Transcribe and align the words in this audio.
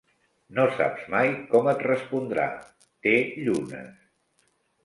No 0.59 0.63
saps 0.77 1.03
mai 1.15 1.29
com 1.51 1.69
et 1.73 1.85
respondrà: 1.89 2.47
té 3.09 3.15
llunes. 3.47 4.05